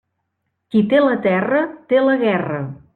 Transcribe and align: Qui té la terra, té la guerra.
Qui 0.75 0.81
té 0.95 1.03
la 1.05 1.19
terra, 1.27 1.63
té 1.93 2.05
la 2.09 2.21
guerra. 2.27 2.69